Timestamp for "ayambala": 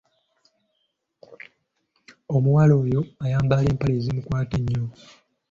3.25-3.67